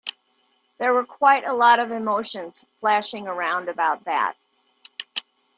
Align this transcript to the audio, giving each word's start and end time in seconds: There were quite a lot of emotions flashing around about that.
There 0.79 0.93
were 0.93 1.05
quite 1.05 1.45
a 1.47 1.53
lot 1.53 1.77
of 1.77 1.91
emotions 1.91 2.65
flashing 2.79 3.27
around 3.27 3.69
about 3.69 4.05
that. 4.05 4.35